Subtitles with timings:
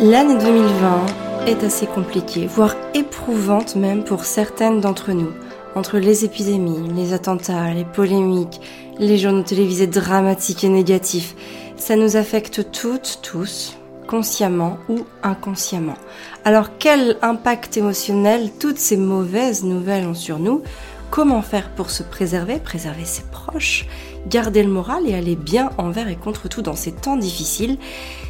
[0.00, 1.06] L'année 2020
[1.48, 5.32] est assez compliquée, voire éprouvante même pour certaines d'entre nous.
[5.74, 8.60] Entre les épidémies, les attentats, les polémiques,
[9.00, 11.34] les journaux télévisés dramatiques et négatifs,
[11.76, 13.76] ça nous affecte toutes, tous,
[14.06, 15.96] consciemment ou inconsciemment.
[16.44, 20.62] Alors quel impact émotionnel toutes ces mauvaises nouvelles ont sur nous?
[21.10, 23.86] Comment faire pour se préserver, préserver ses proches,
[24.28, 27.78] garder le moral et aller bien envers et contre tout dans ces temps difficiles?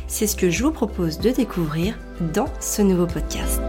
[0.08, 1.94] C'est ce que je vous propose de découvrir
[2.32, 3.60] dans ce nouveau podcast.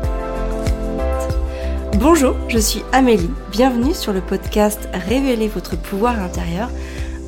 [1.99, 6.69] Bonjour, je suis Amélie, bienvenue sur le podcast Révéler votre pouvoir intérieur,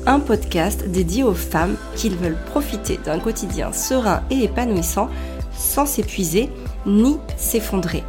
[0.06, 5.10] un podcast dédié aux femmes qui veulent profiter d'un quotidien serein et épanouissant
[5.54, 6.48] sans s'épuiser
[6.86, 8.02] ni s'effondrer.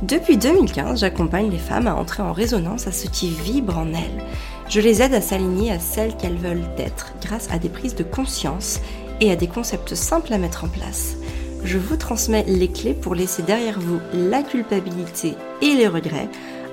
[0.00, 4.24] Depuis 2015, j'accompagne les femmes à entrer en résonance à ce qui vibre en elles.
[4.70, 8.04] Je les aide à s'aligner à celles qu'elles veulent être grâce à des prises de
[8.04, 8.80] conscience
[9.20, 11.16] et à des concepts simples à mettre en place.
[11.64, 16.28] Je vous transmets les clés pour laisser derrière vous la culpabilité et les regrets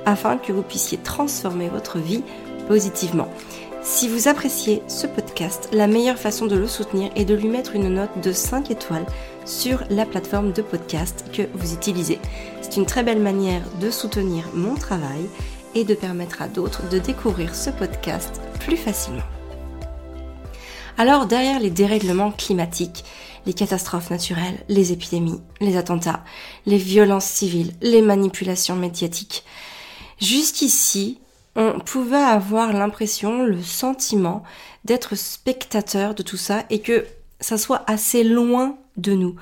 [0.05, 2.23] afin que vous puissiez transformer votre vie
[2.67, 3.27] positivement.
[3.81, 7.75] Si vous appréciez ce podcast, la meilleure façon de le soutenir est de lui mettre
[7.75, 9.05] une note de 5 étoiles
[9.45, 12.19] sur la plateforme de podcast que vous utilisez.
[12.61, 15.29] C'est une très belle manière de soutenir mon travail
[15.75, 19.34] et de permettre à d'autres de découvrir ce podcast plus facilement.
[20.97, 23.03] Alors derrière les dérèglements climatiques,
[23.45, 26.23] les catastrophes naturelles, les épidémies, les attentats,
[26.65, 29.43] les violences civiles, les manipulations médiatiques,
[30.21, 31.19] jusqu'ici,
[31.57, 34.43] on pouvait avoir l'impression, le sentiment
[34.85, 37.05] d'être spectateur de tout ça et que
[37.41, 39.35] ça soit assez loin de nous.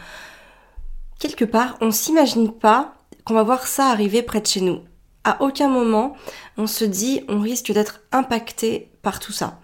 [1.19, 2.95] Quelque part, on s'imagine pas
[3.25, 4.81] qu'on va voir ça arriver près de chez nous.
[5.23, 6.15] À aucun moment,
[6.57, 9.59] on se dit on risque d'être impacté par tout ça.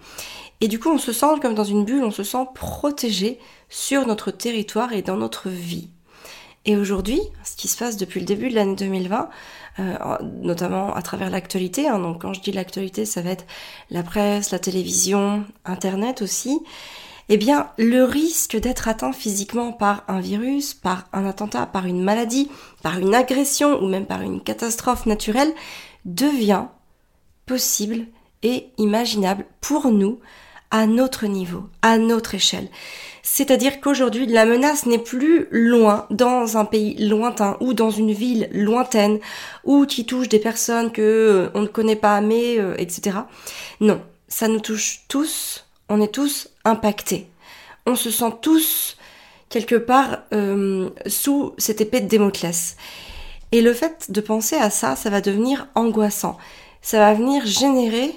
[0.62, 4.06] Et du coup, on se sent comme dans une bulle, on se sent protégé sur
[4.06, 5.90] notre territoire et dans notre vie.
[6.66, 9.30] Et aujourd'hui, ce qui se passe depuis le début de l'année 2020,
[9.80, 13.46] euh, notamment à travers l'actualité, hein, donc quand je dis l'actualité, ça va être
[13.90, 16.60] la presse, la télévision, Internet aussi,
[17.30, 22.04] eh bien, le risque d'être atteint physiquement par un virus, par un attentat, par une
[22.04, 22.50] maladie,
[22.84, 25.54] par une agression ou même par une catastrophe naturelle
[26.06, 26.66] devient
[27.46, 28.08] possible
[28.42, 30.20] et imaginable pour nous
[30.72, 32.70] à notre niveau, à notre échelle.
[33.24, 38.50] C'est-à-dire qu'aujourd'hui, la menace n'est plus loin, dans un pays lointain ou dans une ville
[38.52, 39.20] lointaine
[39.64, 43.18] ou qui touche des personnes que euh, on ne connaît pas, mais euh, etc.
[43.82, 45.66] Non, ça nous touche tous.
[45.90, 47.28] On est tous impactés.
[47.86, 48.98] On se sent tous
[49.50, 52.78] quelque part euh, sous cette épée de Démoclès.
[53.52, 56.38] Et le fait de penser à ça, ça va devenir angoissant.
[56.82, 58.12] Ça va venir générer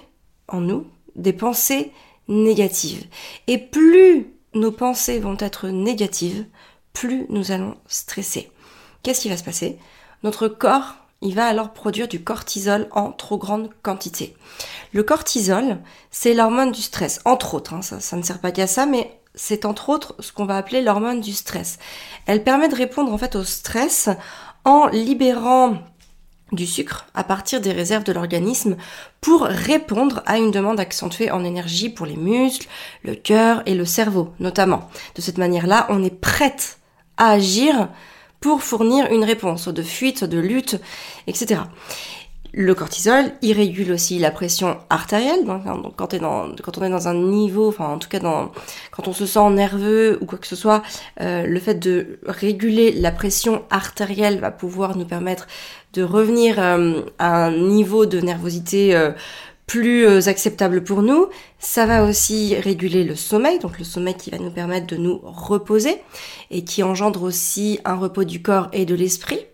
[0.48, 0.86] en nous
[1.16, 1.90] des pensées
[2.32, 3.04] négatives.
[3.46, 6.46] Et plus nos pensées vont être négatives,
[6.92, 8.50] plus nous allons stresser.
[9.02, 9.78] Qu'est-ce qui va se passer?
[10.22, 14.36] Notre corps, il va alors produire du cortisol en trop grande quantité.
[14.92, 15.78] Le cortisol,
[16.10, 19.18] c'est l'hormone du stress, entre autres, hein, ça, ça ne sert pas qu'à ça, mais
[19.34, 21.78] c'est entre autres ce qu'on va appeler l'hormone du stress.
[22.26, 24.10] Elle permet de répondre en fait au stress
[24.64, 25.78] en libérant
[26.52, 28.76] du sucre à partir des réserves de l'organisme
[29.20, 32.68] pour répondre à une demande accentuée en énergie pour les muscles,
[33.02, 34.88] le cœur et le cerveau notamment.
[35.14, 36.78] De cette manière-là, on est prête
[37.16, 37.88] à agir
[38.40, 40.80] pour fournir une réponse, de fuite, de lutte,
[41.26, 41.60] etc.
[42.54, 45.46] Le cortisol, il régule aussi la pression artérielle.
[45.46, 49.50] Donc, hein, quand, on est dans un niveau, en tout cas quand on se sent
[49.50, 50.82] nerveux ou quoi que ce soit,
[51.22, 55.46] euh, le fait de réguler la pression artérielle va pouvoir nous permettre
[55.94, 59.12] de revenir euh, à un niveau de nervosité euh,
[59.66, 61.28] plus acceptable pour nous.
[61.58, 65.20] Ça va aussi réguler le sommeil, donc le sommeil qui va nous permettre de nous
[65.22, 65.96] reposer
[66.50, 69.46] et qui engendre aussi un repos du corps et de l'esprit.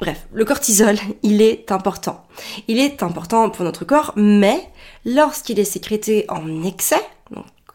[0.00, 2.24] Bref, le cortisol, il est important.
[2.68, 4.66] Il est important pour notre corps, mais
[5.04, 7.02] lorsqu'il est sécrété en excès,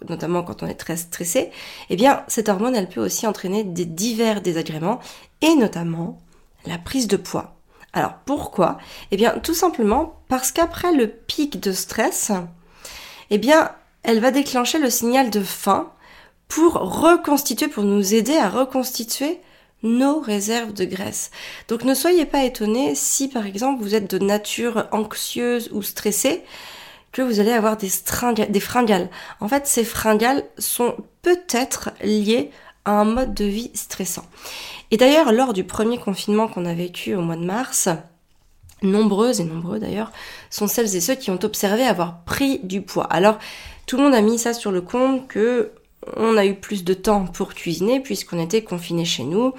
[0.10, 1.52] notamment quand on est très stressé,
[1.92, 5.00] eh bien, cette hormone, elle peut aussi entraîner des divers désagréments,
[5.42, 6.18] et notamment
[6.66, 7.58] la prise de poids.
[7.94, 8.80] Alors, pourquoi?
[9.12, 12.32] Eh bien, tout simplement parce qu'après le pic de stress,
[13.30, 13.72] eh bien,
[14.02, 15.92] elle va déclencher le signal de faim
[16.48, 19.40] pour reconstituer, pour nous aider à reconstituer
[19.84, 21.32] nos réserves de graisse.
[21.68, 26.44] Donc ne soyez pas étonnés si par exemple vous êtes de nature anxieuse ou stressée
[27.12, 27.90] que vous allez avoir des,
[28.50, 29.10] des fringales.
[29.40, 32.52] En fait, ces fringales sont peut-être liées
[32.84, 34.26] à un mode de vie stressant.
[34.92, 37.88] Et d'ailleurs, lors du premier confinement qu'on a vécu au mois de mars,
[38.82, 40.12] nombreuses et nombreux d'ailleurs,
[40.50, 43.06] sont celles et ceux qui ont observé avoir pris du poids.
[43.06, 43.40] Alors,
[43.86, 45.72] tout le monde a mis ça sur le compte que
[46.16, 49.54] on a eu plus de temps pour cuisiner puisqu'on était confinés chez nous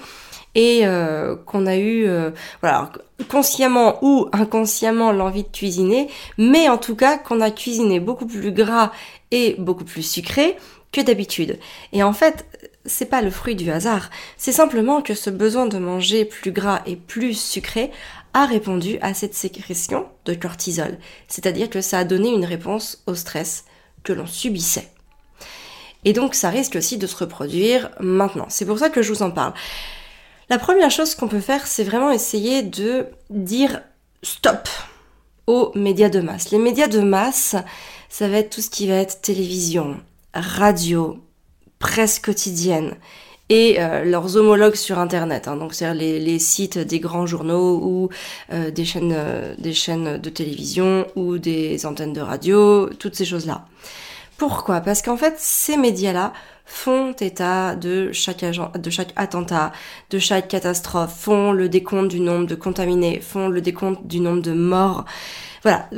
[0.55, 2.91] et euh, qu'on a eu, euh, voilà,
[3.29, 8.51] consciemment ou inconsciemment l'envie de cuisiner, mais en tout cas qu'on a cuisiné beaucoup plus
[8.51, 8.91] gras
[9.29, 10.57] et beaucoup plus sucré
[10.91, 11.59] que d'habitude.
[11.93, 12.45] Et en fait,
[12.85, 16.81] c'est pas le fruit du hasard, c'est simplement que ce besoin de manger plus gras
[16.87, 17.91] et plus sucré
[18.33, 20.97] a répondu à cette sécrétion de cortisol,
[21.27, 23.65] c'est-à-dire que ça a donné une réponse au stress
[24.03, 24.89] que l'on subissait.
[26.05, 28.45] Et donc ça risque aussi de se reproduire maintenant.
[28.49, 29.53] C'est pour ça que je vous en parle.
[30.49, 33.81] La première chose qu'on peut faire, c'est vraiment essayer de dire
[34.23, 34.69] stop
[35.45, 36.51] aux médias de masse.
[36.51, 37.55] Les médias de masse,
[38.09, 39.97] ça va être tout ce qui va être télévision,
[40.33, 41.19] radio,
[41.79, 42.95] presse quotidienne
[43.49, 45.55] et euh, leurs homologues sur internet hein.
[45.55, 48.09] donc c'est les, sites des grands journaux ou
[48.51, 53.23] euh, des chaînes euh, des chaînes de télévision ou des antennes de radio toutes ces
[53.25, 53.65] choses là
[54.37, 54.81] pourquoi?
[54.81, 56.33] Parce qu'en fait ces médias là
[56.65, 59.71] font état de chaque agent, de chaque attentat,
[60.09, 64.41] de chaque catastrophe, font le décompte du nombre de contaminés, font le décompte du nombre
[64.41, 65.05] de morts.
[65.63, 65.89] Voilà,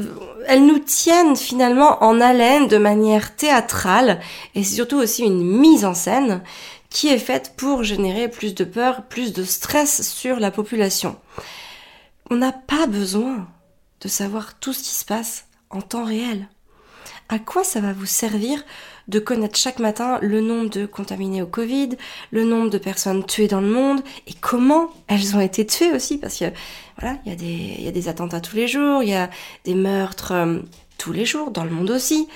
[0.47, 4.19] elles nous tiennent finalement en haleine de manière théâtrale
[4.56, 6.41] et c'est surtout aussi une mise en scène
[6.89, 11.18] qui est faite pour générer plus de peur, plus de stress sur la population.
[12.30, 13.47] On n'a pas besoin
[14.01, 16.47] de savoir tout ce qui se passe en temps réel.
[17.29, 18.63] À quoi ça va vous servir
[19.07, 21.89] de connaître chaque matin le nombre de contaminés au Covid,
[22.31, 26.17] le nombre de personnes tuées dans le monde et comment elles ont été tuées aussi?
[26.17, 26.45] Parce que
[27.00, 29.29] voilà, il y a des attentats tous les jours, il y a
[29.65, 30.59] des meurtres euh,
[30.97, 32.27] tous les jours dans le monde aussi.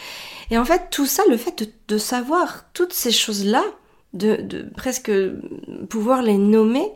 [0.52, 3.64] Et en fait, tout ça, le fait de, savoir toutes ces choses-là,
[4.14, 5.12] de presque
[5.90, 6.92] pouvoir les nommer,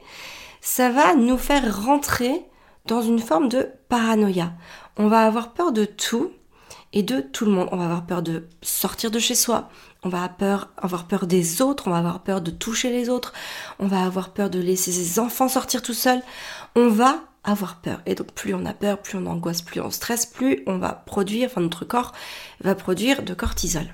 [0.62, 2.45] ça va nous faire rentrer
[2.85, 4.53] dans une forme de paranoïa.
[4.97, 6.31] On va avoir peur de tout
[6.94, 7.69] et de tout le monde.
[7.72, 9.69] On va avoir peur de sortir de chez soi,
[10.04, 13.10] on va avoir peur, avoir peur des autres, on va avoir peur de toucher les
[13.10, 13.34] autres,
[13.80, 16.22] on va avoir peur de laisser ses enfants sortir tout seuls.
[16.75, 18.01] On va avoir peur.
[18.06, 20.92] Et donc plus on a peur, plus on angoisse, plus on stresse, plus on va
[20.94, 22.13] produire, enfin notre corps
[22.62, 23.94] va produire de cortisol.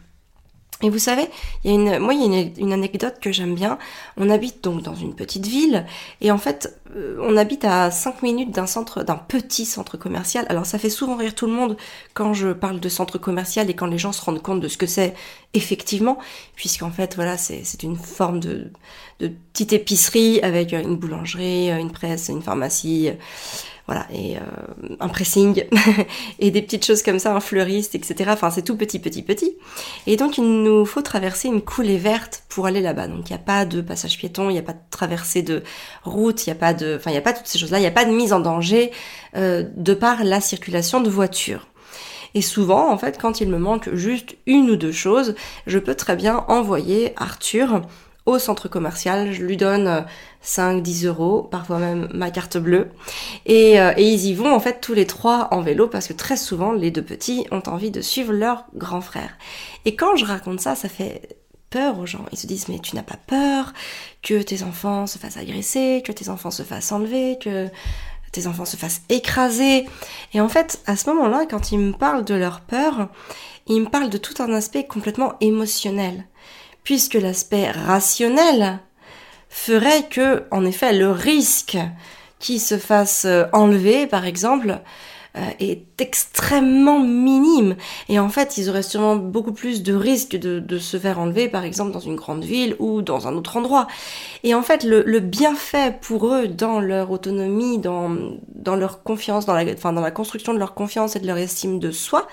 [0.82, 1.28] Et vous savez,
[1.64, 3.78] il y a une, moi, il y a une, anecdote que j'aime bien.
[4.18, 5.86] On habite donc dans une petite ville,
[6.20, 10.46] et en fait, euh, on habite à 5 minutes d'un centre, d'un petit centre commercial.
[10.50, 11.78] Alors, ça fait souvent rire tout le monde
[12.14, 14.78] quand je parle de centre commercial et quand les gens se rendent compte de ce
[14.78, 15.14] que c'est
[15.54, 16.18] effectivement,
[16.56, 18.72] puisqu'en fait, voilà, c'est une forme de,
[19.20, 23.12] de petite épicerie avec une boulangerie, une presse, une pharmacie
[23.86, 25.66] voilà, et euh, un pressing,
[26.40, 28.30] et des petites choses comme ça, un fleuriste, etc.
[28.34, 29.58] Enfin, c'est tout petit, petit, petit.
[30.08, 33.08] Et donc, il nous faut traverser une coulée verte pour aller là-bas.
[33.08, 35.64] Donc, il n'y a pas de passage piéton, il n'y a pas de traversée de
[36.04, 37.82] route, il n'y a pas de, enfin, il n'y a pas toutes ces choses-là, il
[37.82, 38.92] n'y a pas de mise en danger
[39.36, 41.68] euh, de par la circulation de voitures.
[42.36, 45.36] Et souvent, en fait, quand il me manque juste une ou deux choses,
[45.68, 47.82] je peux très bien envoyer Arthur
[48.26, 49.34] au centre commercial.
[49.34, 50.06] Je lui donne
[50.42, 52.90] 5, euh, 10 euros, parfois même ma carte bleue.
[53.46, 56.14] Et, euh, et, ils y vont en fait tous les trois en vélo parce que
[56.14, 59.38] très souvent les deux petits ont envie de suivre leur grand frère.
[59.86, 61.38] Et quand je raconte ça, ça fait
[61.70, 62.26] peur aux gens.
[62.32, 63.74] Ils se disent mais tu n'as pas peur
[64.22, 67.68] que tes enfants se fassent agresser, que tes enfants se fassent enlever, que
[68.32, 69.86] tes enfants se fassent écraser.
[70.34, 73.10] Et en fait, à ce moment-là, quand ils me parlent de leur peur,
[73.68, 76.26] ils me parlent de tout un aspect complètement émotionnel
[76.84, 78.80] puisque l'aspect rationnel
[79.50, 81.78] ferait que, en effet, le risque
[82.40, 84.80] qui se fasse euh, enlever, par exemple,
[85.36, 87.76] euh, est extrêmement minime.
[88.08, 91.64] Et en fait, ils auraient sûrement beaucoup plus de risques de, se faire enlever, par
[91.64, 93.88] exemple, dans une grande ville ou dans un autre endroit.
[94.44, 98.16] Et en fait, le, bienfait pour eux dans leur autonomie, dans,
[98.76, 101.90] leur confiance, dans la, dans la construction de leur confiance et de leur estime de
[101.90, 102.28] soi,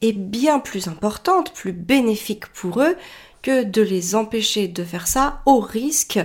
[0.00, 2.96] est bien plus importante, plus bénéfique pour eux
[3.42, 6.20] que de les empêcher de faire ça au risque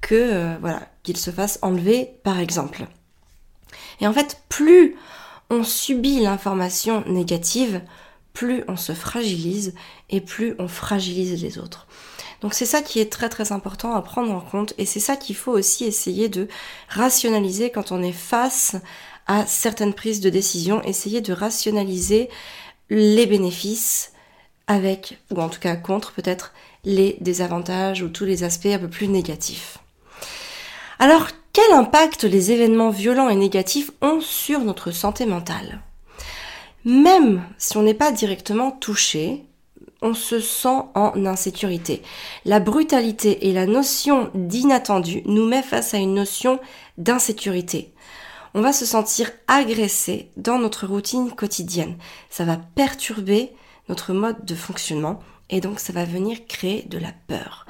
[0.00, 2.86] que euh, qu'ils se fassent enlever par exemple.
[4.00, 4.96] Et en fait, plus
[5.50, 7.82] on subit l'information négative,
[8.32, 9.74] plus on se fragilise
[10.08, 11.86] et plus on fragilise les autres.
[12.40, 15.16] Donc c'est ça qui est très très important à prendre en compte et c'est ça
[15.16, 16.48] qu'il faut aussi essayer de
[16.88, 18.76] rationaliser quand on est face
[19.26, 22.30] à certaines prises de décision, essayer de rationaliser
[22.88, 24.12] les bénéfices
[24.66, 26.52] avec, ou en tout cas contre peut-être,
[26.84, 29.78] les désavantages ou tous les aspects un peu plus négatifs.
[30.98, 35.80] Alors, quel impact les événements violents et négatifs ont sur notre santé mentale?
[36.84, 39.44] Même si on n'est pas directement touché,
[40.02, 42.02] on se sent en insécurité.
[42.44, 46.58] La brutalité et la notion d'inattendu nous met face à une notion
[46.96, 47.92] d'insécurité.
[48.54, 51.96] On va se sentir agressé dans notre routine quotidienne.
[52.30, 53.52] Ça va perturber
[53.90, 55.20] notre mode de fonctionnement
[55.50, 57.66] et donc ça va venir créer de la peur.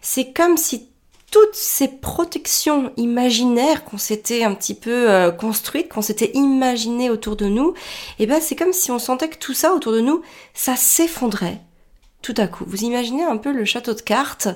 [0.00, 0.88] C'est comme si
[1.30, 7.34] toutes ces protections imaginaires qu'on s'était un petit peu euh, construites, qu'on s'était imaginées autour
[7.34, 7.74] de nous,
[8.20, 10.22] et eh ben c'est comme si on sentait que tout ça autour de nous,
[10.54, 11.60] ça s'effondrait
[12.22, 12.64] tout à coup.
[12.66, 14.48] Vous imaginez un peu le château de cartes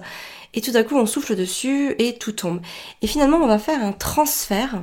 [0.54, 2.60] et tout à coup on souffle dessus et tout tombe.
[3.02, 4.82] Et finalement on va faire un transfert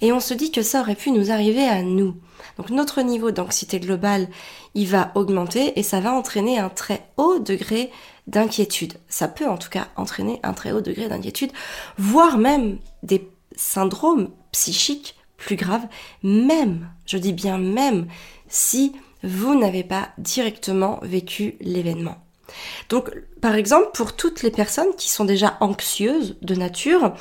[0.00, 2.16] et on se dit que ça aurait pu nous arriver à nous.
[2.56, 4.28] Donc notre niveau d'anxiété globale,
[4.74, 7.90] il va augmenter et ça va entraîner un très haut degré
[8.26, 8.94] d'inquiétude.
[9.08, 11.52] Ça peut en tout cas entraîner un très haut degré d'inquiétude,
[11.98, 15.86] voire même des syndromes psychiques plus graves,
[16.22, 18.06] même, je dis bien même,
[18.48, 22.18] si vous n'avez pas directement vécu l'événement.
[22.88, 27.14] Donc, par exemple, pour toutes les personnes qui sont déjà anxieuses de nature,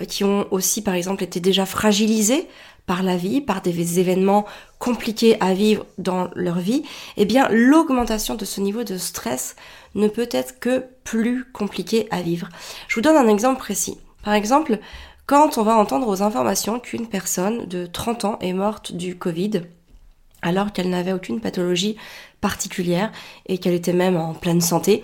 [0.00, 2.48] euh, qui ont aussi, par exemple, été déjà fragilisées
[2.86, 4.44] par la vie, par des événements
[4.78, 6.82] compliqués à vivre dans leur vie,
[7.16, 9.56] eh bien, l'augmentation de ce niveau de stress
[9.94, 12.48] ne peut être que plus compliqué à vivre.
[12.88, 13.98] Je vous donne un exemple précis.
[14.22, 14.78] Par exemple,
[15.26, 19.62] quand on va entendre aux informations qu'une personne de 30 ans est morte du Covid,
[20.42, 21.96] alors qu'elle n'avait aucune pathologie
[22.44, 23.10] particulière
[23.46, 25.02] et qu'elle était même en pleine santé,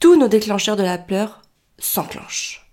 [0.00, 1.40] tous nos déclencheurs de la peur
[1.78, 2.68] s'enclenchent.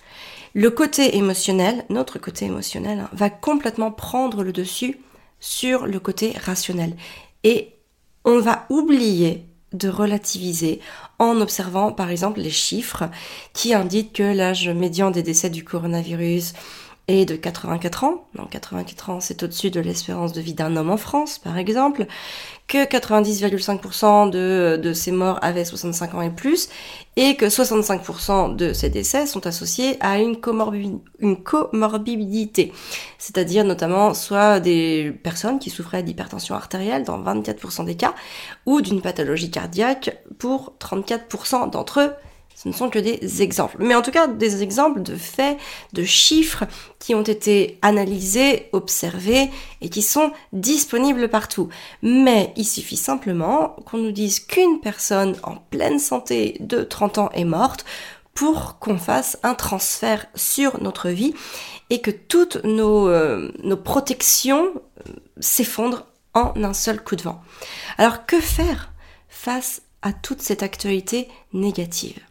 [0.55, 4.97] Le côté émotionnel, notre côté émotionnel, hein, va complètement prendre le dessus
[5.39, 6.95] sur le côté rationnel.
[7.43, 7.75] Et
[8.25, 10.79] on va oublier de relativiser
[11.19, 13.03] en observant par exemple les chiffres
[13.53, 16.53] qui indiquent que l'âge médian des décès du coronavirus
[17.07, 18.25] est de 84 ans.
[18.35, 22.05] Donc 84 ans, c'est au-dessus de l'espérance de vie d'un homme en France, par exemple,
[22.67, 26.67] que 90,5% de, de ces morts avaient 65 ans et plus,
[27.15, 30.37] et que 65% de ces décès sont associés à une,
[31.19, 32.73] une comorbidité,
[33.17, 38.13] c'est-à-dire notamment soit des personnes qui souffraient d'hypertension artérielle dans 24% des cas,
[38.65, 42.11] ou d'une pathologie cardiaque pour 34% d'entre eux,
[42.57, 43.77] ce ne sont que des exemples.
[43.79, 45.59] Mais en tout cas, des exemples de faits,
[45.93, 46.63] de chiffres
[46.97, 51.69] qui ont été analysés, observés et qui sont disponibles partout.
[52.01, 57.29] Mais il suffit simplement qu'on nous dise qu'une personne en pleine santé de 30 ans
[57.33, 57.85] est morte
[58.33, 61.35] pour qu'on fasse un transfert sur notre vie
[61.91, 63.51] et que toutes nos, euh,
[63.83, 64.71] protections
[65.07, 67.39] euh, s'effondrent en un seul coup de vent.
[67.99, 68.91] Alors que faire
[69.29, 72.26] face à toute cette actualité négative?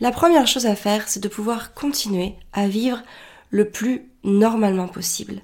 [0.00, 3.02] La première chose à faire, c'est de pouvoir continuer à vivre
[3.50, 5.40] le plus normalement possible.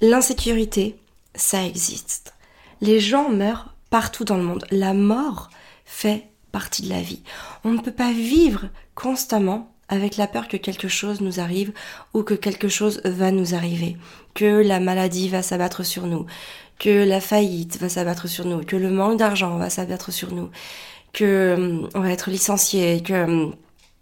[0.00, 0.96] L'insécurité,
[1.34, 2.34] ça existe.
[2.80, 4.66] Les gens meurent partout dans le monde.
[4.70, 5.50] La mort
[5.84, 7.22] fait partie de la vie.
[7.64, 11.72] On ne peut pas vivre constamment avec la peur que quelque chose nous arrive
[12.12, 13.96] ou que quelque chose va nous arriver,
[14.34, 16.26] que la maladie va s'abattre sur nous,
[16.78, 20.50] que la faillite va s'abattre sur nous, que le manque d'argent va s'abattre sur nous,
[21.16, 23.56] que hum, on va être licencié, que hum,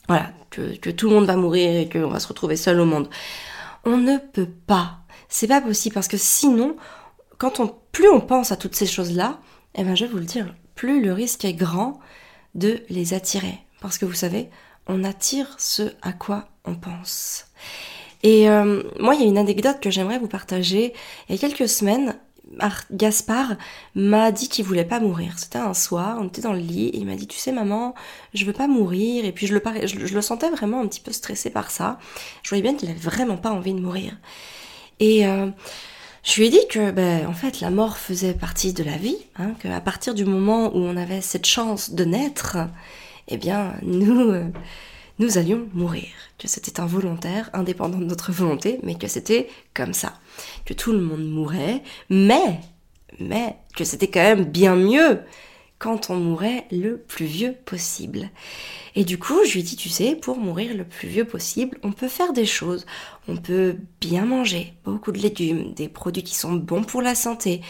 [0.09, 3.09] voilà, que, tout le monde va mourir et qu'on va se retrouver seul au monde.
[3.87, 4.99] On ne peut pas.
[5.31, 6.77] C'est pas possible parce que sinon,
[7.39, 9.41] quand on, plus on pense à toutes ces choses-là,
[9.77, 12.01] eh ben je vais vous le dire, plus le risque est grand
[12.55, 13.59] de les attirer.
[13.81, 14.51] Parce que vous savez,
[14.87, 17.47] on attire ce à quoi on pense.
[18.23, 20.95] Et euh, moi, il y a une anecdote que j'aimerais vous partager.
[21.29, 22.17] Il y a quelques semaines,
[22.91, 23.55] Gaspard
[23.95, 25.39] m'a dit qu'il voulait pas mourir.
[25.39, 27.95] C'était un soir, on était dans le lit et il m'a dit tu sais maman,
[28.33, 31.71] je veux pas mourir et puis je le, sentais vraiment un petit peu stressé par
[31.71, 31.99] ça.
[32.43, 34.17] Je voyais bien qu'il avait vraiment pas envie de mourir.
[35.01, 35.49] Et euh,
[36.23, 39.19] je lui ai dit que ben, en fait la mort faisait partie de la vie,
[39.37, 42.59] hein, qu'à partir du moment où on avait cette chance de naître,
[43.29, 44.51] eh bien nous euh,
[45.19, 46.09] nous allions mourir,
[46.39, 50.15] que c'était involontaire, indépendant de notre volonté, mais que c'était comme ça,
[50.65, 52.61] que tout le monde mourait, mais,
[53.21, 55.21] mais, que c'était quand même bien mieux
[55.79, 58.31] quand on mourait le plus vieux possible.
[58.95, 61.93] Et du coup, je lui dit, tu sais, pour mourir le plus vieux possible, on
[61.93, 62.87] peut faire des choses.
[63.29, 67.61] On peut bien manger, beaucoup de légumes, des produits qui sont bons pour la santé.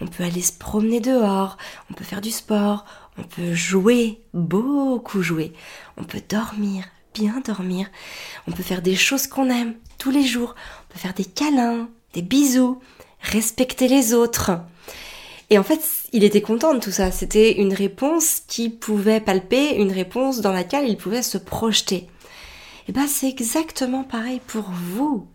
[0.00, 1.58] On peut aller se promener dehors,
[1.90, 2.86] on peut faire du sport,
[3.18, 5.52] on peut jouer, beaucoup jouer.
[5.98, 6.84] On peut dormir,
[7.14, 7.88] bien dormir.
[8.48, 10.54] On peut faire des choses qu'on aime tous les jours.
[10.56, 12.80] On peut faire des câlins, des bisous,
[13.20, 14.52] respecter les autres.
[15.50, 15.80] Et en fait,
[16.12, 17.10] il était content de tout ça.
[17.10, 22.08] C'était une réponse qui pouvait palper, une réponse dans laquelle il pouvait se projeter.
[22.88, 25.26] Et ben, c'est exactement pareil pour vous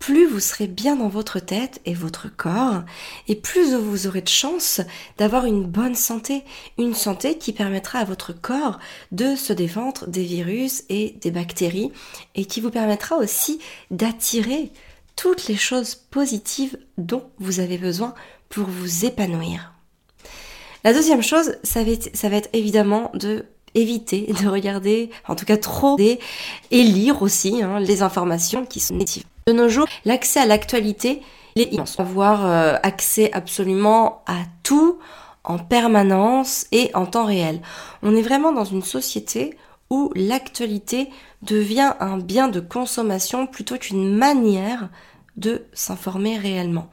[0.00, 2.82] plus vous serez bien dans votre tête et votre corps,
[3.28, 4.80] et plus vous aurez de chance
[5.18, 6.42] d'avoir une bonne santé,
[6.78, 8.80] une santé qui permettra à votre corps
[9.12, 11.92] de se défendre des virus et des bactéries,
[12.34, 14.72] et qui vous permettra aussi d'attirer
[15.20, 18.14] toutes les choses positives dont vous avez besoin
[18.48, 19.74] pour vous épanouir.
[20.82, 25.98] La deuxième chose, ça va être, évidemment de éviter de regarder, en tout cas trop,
[25.98, 26.18] et
[26.70, 29.24] lire aussi hein, les informations qui sont négatives.
[29.46, 31.20] De nos jours, l'accès à l'actualité
[31.54, 32.00] est immense.
[32.00, 34.98] Avoir euh, accès absolument à tout
[35.44, 37.60] en permanence et en temps réel.
[38.02, 39.54] On est vraiment dans une société
[39.90, 41.10] où l'actualité
[41.42, 44.88] devient un bien de consommation plutôt qu'une manière
[45.36, 46.90] de s'informer réellement.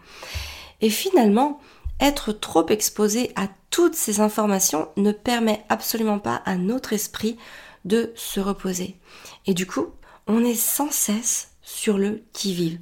[0.81, 1.59] Et finalement,
[1.99, 7.37] être trop exposé à toutes ces informations ne permet absolument pas à notre esprit
[7.85, 8.97] de se reposer.
[9.45, 9.87] Et du coup,
[10.27, 12.79] on est sans cesse sur le qui-vive.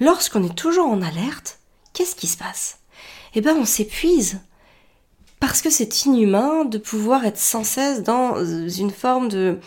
[0.00, 1.58] Lorsqu'on est toujours en alerte,
[1.92, 2.80] qu'est-ce qui se passe?
[3.34, 4.40] Eh bien, on s'épuise.
[5.40, 9.58] Parce que c'est inhumain de pouvoir être sans cesse dans une forme de,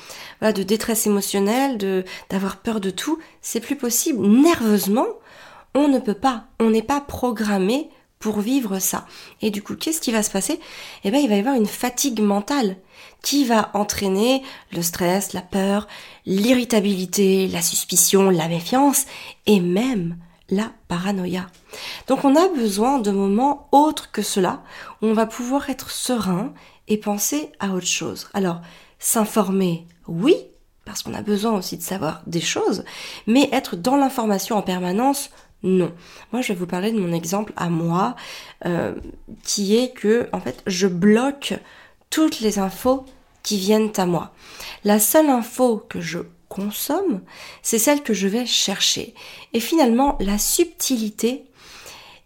[0.41, 3.19] détresse émotionnelle, d'avoir peur de tout.
[3.41, 4.25] C'est plus possible.
[4.25, 5.07] Nerveusement,
[5.75, 6.45] on ne peut pas.
[6.59, 9.05] On n'est pas programmé pour vivre ça.
[9.41, 10.59] Et du coup, qu'est-ce qui va se passer?
[11.03, 12.75] Eh bien, il va y avoir une fatigue mentale
[13.21, 15.87] qui va entraîner le stress, la peur,
[16.25, 19.05] l'irritabilité, la suspicion, la méfiance
[19.45, 20.17] et même
[20.49, 21.47] la paranoïa.
[22.07, 24.63] Donc on a besoin de moments autres que cela
[25.01, 26.53] où on va pouvoir être serein
[26.87, 28.29] et penser à autre chose.
[28.33, 28.61] Alors,
[28.97, 30.35] s'informer, oui,
[30.85, 32.83] parce qu'on a besoin aussi de savoir des choses,
[33.27, 35.29] mais être dans l'information en permanence,
[35.63, 35.91] non.
[36.31, 38.15] Moi, je vais vous parler de mon exemple à moi,
[38.65, 38.95] euh,
[39.43, 41.53] qui est que, en fait, je bloque
[42.09, 43.05] toutes les infos
[43.43, 44.33] qui viennent à moi.
[44.83, 47.21] La seule info que je consomme,
[47.61, 49.13] c'est celle que je vais chercher.
[49.53, 51.45] Et finalement, la subtilité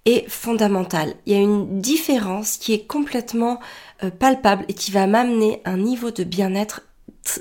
[0.05, 1.15] est fondamentale.
[1.25, 3.59] Il y a une différence qui est complètement
[4.03, 6.81] euh, palpable et qui va m'amener un niveau de bien-être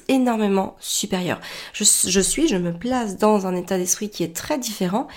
[0.08, 1.40] énormément supérieur.
[1.72, 5.08] Je, suis, je me place dans un état d'esprit qui est très différent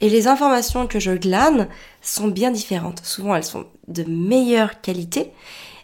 [0.00, 1.68] et les informations que je glane
[2.02, 3.00] sont bien différentes.
[3.04, 5.32] Souvent elles sont de meilleure qualité,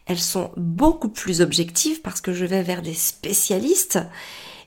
[0.06, 3.99] elles sont beaucoup plus objectives parce que je vais vers des spécialistes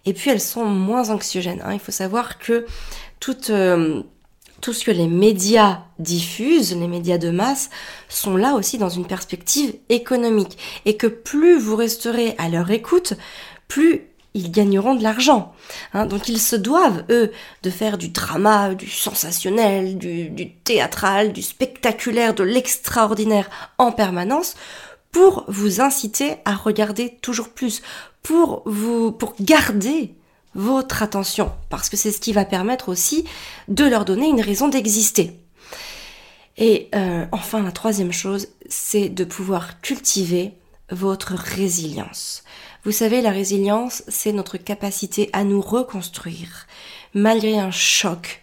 [0.06, 1.62] et puis elles sont moins anxiogènes.
[1.66, 1.74] Hein.
[1.74, 2.66] Il faut savoir que.
[3.50, 4.04] Euh,
[4.64, 7.70] tout ce que les médias diffusent, les médias de masse,
[8.08, 10.58] sont là aussi dans une perspective économique.
[10.86, 13.14] Et que plus vous resterez à leur écoute,
[13.74, 14.04] plus
[14.36, 15.54] ils gagneront de l'argent.
[15.94, 16.06] Hein.
[16.06, 17.32] donc ils se doivent, eux,
[17.64, 24.54] de faire du drama, du sensationnel, du, théâtral, du spectaculaire, de l'extraordinaire en permanence
[25.12, 27.82] pour vous inciter à regarder toujours plus,
[28.22, 30.14] pour vous, pour garder
[30.56, 33.26] votre attention, parce que c'est ce qui va permettre aussi
[33.70, 35.40] de leur donner une raison d'exister.
[36.58, 40.54] Et euh, enfin, la troisième chose, c'est de pouvoir cultiver
[40.92, 42.44] votre résilience.
[42.86, 46.68] Vous savez, la résilience, c'est notre capacité à nous reconstruire
[47.14, 48.42] malgré un choc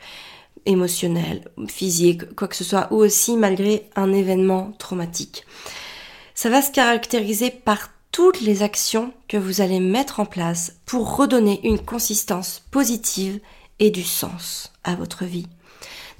[0.64, 5.44] émotionnel, physique, quoi que ce soit, ou aussi malgré un événement traumatique.
[6.34, 11.16] Ça va se caractériser par toutes les actions que vous allez mettre en place pour
[11.16, 13.40] redonner une consistance positive
[13.78, 15.46] et du sens à votre vie.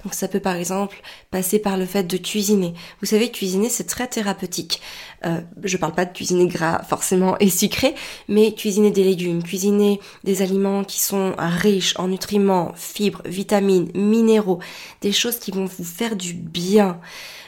[0.03, 2.73] Donc ça peut par exemple passer par le fait de cuisiner.
[2.99, 4.81] Vous savez, cuisiner c'est très thérapeutique.
[5.25, 7.95] Euh, je parle pas de cuisiner gras forcément et sucré,
[8.27, 14.59] mais cuisiner des légumes, cuisiner des aliments qui sont riches en nutriments, fibres, vitamines, minéraux,
[15.01, 16.99] des choses qui vont vous faire du bien.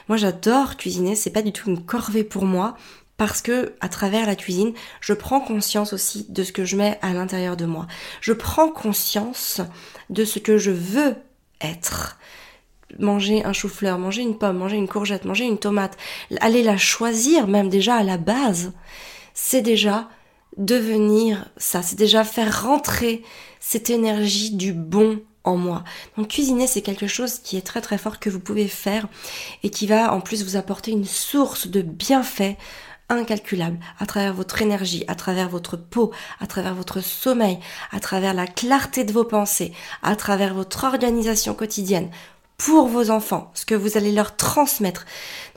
[0.07, 2.75] Moi j'adore cuisiner, c'est pas du tout une corvée pour moi,
[3.17, 6.99] parce que à travers la cuisine, je prends conscience aussi de ce que je mets
[7.01, 7.87] à l'intérieur de moi.
[8.21, 9.61] Je prends conscience
[10.09, 11.15] de ce que je veux
[11.61, 12.17] être.
[12.99, 15.97] Manger un chou-fleur, manger une pomme, manger une courgette, manger une tomate,
[16.39, 18.73] aller la choisir même déjà à la base,
[19.33, 20.09] c'est déjà
[20.57, 23.23] devenir ça, c'est déjà faire rentrer
[23.59, 25.83] cette énergie du bon en moi.
[26.17, 29.07] Donc cuisiner, c'est quelque chose qui est très très fort que vous pouvez faire
[29.63, 32.55] et qui va en plus vous apporter une source de bienfaits
[33.09, 37.59] incalculable à travers votre énergie, à travers votre peau, à travers votre sommeil,
[37.91, 42.09] à travers la clarté de vos pensées, à travers votre organisation quotidienne
[42.57, 45.05] pour vos enfants, ce que vous allez leur transmettre.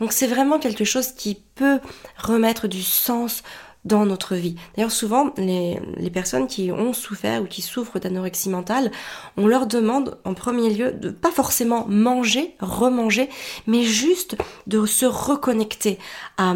[0.01, 1.81] Donc c'est vraiment quelque chose qui peut
[2.19, 3.43] remettre du sens
[3.85, 4.57] dans notre vie.
[4.75, 5.81] D'ailleurs, souvent, les,
[6.13, 8.91] personnes qui ont souffert ou qui souffrent d'anorexie mentale,
[9.37, 13.29] on leur demande en premier lieu de pas forcément manger, remanger,
[13.67, 15.99] mais juste de se reconnecter
[16.37, 16.55] à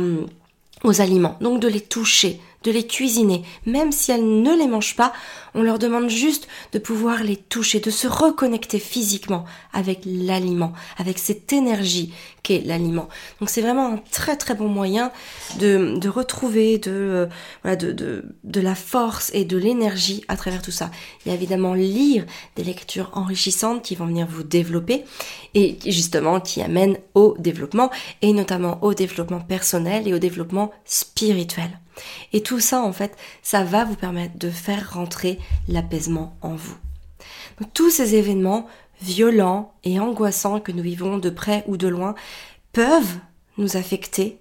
[0.82, 4.96] aux aliments, donc de les toucher, de les cuisiner, même si elles ne les mangent
[4.96, 5.12] pas,
[5.54, 11.18] on leur demande juste de pouvoir les toucher, de se reconnecter physiquement avec l'aliment, avec
[11.18, 13.08] cette énergie qu'est l'aliment.
[13.40, 15.10] Donc c'est vraiment un très très bon moyen
[15.58, 17.26] de, de retrouver de, euh,
[17.62, 20.90] voilà, de, de, de la force et de l'énergie à travers tout ça.
[21.24, 22.24] Il y a évidemment lire
[22.56, 25.04] des lectures enrichissantes qui vont venir vous développer
[25.54, 27.90] et justement qui amènent au développement
[28.22, 31.70] et notamment au développement personnel et au développement spirituel.
[32.32, 36.76] Et tout ça, en fait, ça va vous permettre de faire rentrer l'apaisement en vous.
[37.74, 38.66] tous ces événements
[39.02, 42.14] violents et angoissants que nous vivons de près ou de loin
[42.72, 43.18] peuvent
[43.58, 44.38] nous affecter,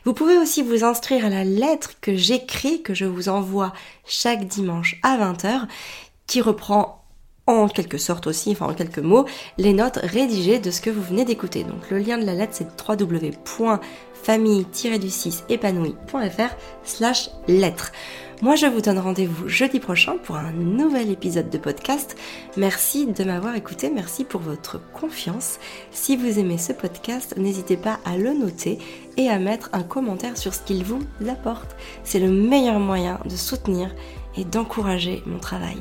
[0.04, 3.72] Vous pouvez aussi vous inscrire à la lettre que j'écris, que je vous envoie
[4.06, 5.66] chaque dimanche à 20h,
[6.26, 6.97] qui reprend
[7.48, 11.02] en quelque sorte aussi, enfin en quelques mots, les notes rédigées de ce que vous
[11.02, 11.62] venez d'écouter.
[11.64, 17.92] Donc le lien de la lettre c'est www.famille-du6 épanoui.fr slash lettre.
[18.40, 22.16] Moi, je vous donne rendez-vous jeudi prochain pour un nouvel épisode de podcast.
[22.56, 25.58] Merci de m'avoir écouté, merci pour votre confiance.
[25.90, 28.78] Si vous aimez ce podcast, n'hésitez pas à le noter
[29.16, 31.74] et à mettre un commentaire sur ce qu'il vous apporte.
[32.04, 33.92] C'est le meilleur moyen de soutenir
[34.36, 35.78] et d'encourager mon travail.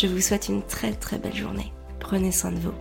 [0.00, 1.72] Je vous souhaite une très très belle journée.
[1.98, 2.74] Prenez soin de vous.